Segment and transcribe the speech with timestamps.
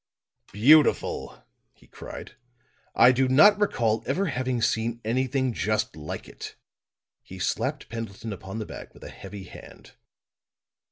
[0.51, 1.43] "Beautiful!"
[1.73, 2.33] he cried.
[2.95, 6.55] "I do not recall ever having seen anything just like it!"
[7.21, 9.91] He slapped Pendleton upon the back with a heavy, hand.